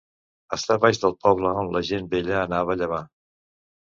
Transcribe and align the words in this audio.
Està 0.55 0.77
baix 0.85 0.99
del 1.03 1.13
poble 1.25 1.51
on 1.63 1.69
la 1.75 1.81
gent 1.89 2.07
vella 2.13 2.39
anava 2.45 2.73
a 2.75 2.77
llavar. 2.81 3.03